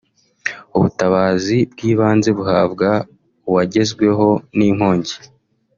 [0.77, 2.89] ubutabazi bw’ibanze buhabwa
[3.49, 4.27] uwagezweho
[4.57, 5.15] n’inkongi